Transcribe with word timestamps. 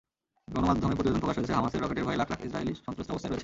গণমাধ্যমে 0.55 0.95
প্রতিবেদন 0.97 1.21
প্রকাশ 1.21 1.37
হয়েছে, 1.39 1.55
হামাসের 1.57 1.81
রকেটের 1.83 2.05
ভয়ে 2.07 2.19
লাখ 2.21 2.27
লাখ 2.31 2.39
ইসরায়েলি 2.47 2.73
সন্ত্রস্ত 2.85 3.09
অবস্থায় 3.13 3.29
রয়েছে। 3.29 3.39